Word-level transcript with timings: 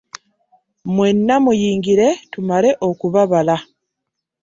Mwenna 0.93 1.35
muyingire 1.43 2.07
tumale 2.31 2.69
okubabala. 2.89 3.55